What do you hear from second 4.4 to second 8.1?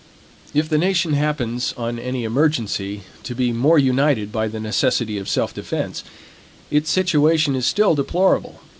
the necessity of self defense, its situation is still